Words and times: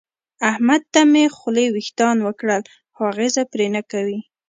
احمد 0.51 0.81
ته 0.93 1.01
مې 1.11 1.25
خولې 1.35 1.65
وېښتان 1.75 2.17
وکړل 2.27 2.61
خو 2.93 3.01
اغېزه 3.11 3.43
پرې 3.51 3.67
نه 3.75 3.81
کوي. 3.91 4.19